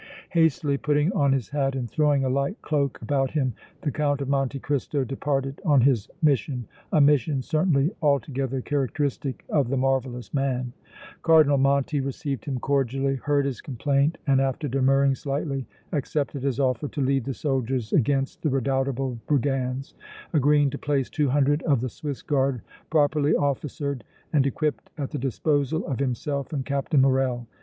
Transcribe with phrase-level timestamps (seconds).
[0.29, 4.29] Hastily putting on his hat and throwing a light cloak about him, the Count of
[4.29, 10.73] Monte Cristo departed on his mission, a mission certainly altogether characteristic of the marvellous man.
[11.21, 16.87] Cardinal Monti received him cordially, heard his complaint and, after demurring slightly, accepted his offer
[16.87, 19.93] to lead the soldiers against the redoubtable brigands,
[20.33, 25.19] agreeing to place two hundred of the Swiss Guard properly officered and equipped at the
[25.19, 27.45] disposal of himself and Captain Morrel.